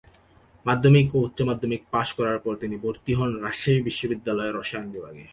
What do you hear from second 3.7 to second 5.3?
বিশ্ববিদ্যালয়ের রসায়ন বিভাগে।